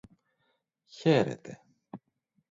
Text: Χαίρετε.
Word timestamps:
Χαίρετε. 0.87 1.61